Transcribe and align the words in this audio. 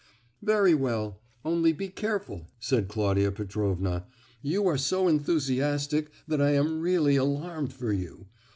"Very 0.41 0.73
well; 0.73 1.21
only 1.45 1.73
be 1.73 1.87
careful!" 1.87 2.47
said 2.59 2.87
Claudia 2.87 3.31
Petrovna. 3.31 4.07
"You 4.41 4.65
are 4.65 4.75
so 4.75 5.07
enthusiastic 5.07 6.09
that 6.27 6.41
I 6.41 6.53
am 6.55 6.81
really 6.81 7.17
alarmed 7.17 7.71
for 7.71 7.93
you! 7.93 8.25